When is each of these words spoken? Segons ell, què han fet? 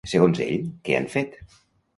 Segons 0.11 0.39
ell, 0.45 0.55
què 0.89 0.97
han 1.01 1.07
fet? 1.17 1.41